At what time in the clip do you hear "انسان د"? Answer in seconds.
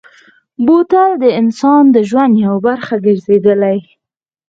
1.41-1.97